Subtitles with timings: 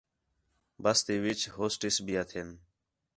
[0.83, 2.41] بس تی وِِچ ہوسٹس بھی ہتھے